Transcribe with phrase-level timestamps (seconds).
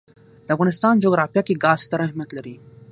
[0.45, 2.55] د افغانستان جغرافیه کې ګاز ستر اهمیت لري.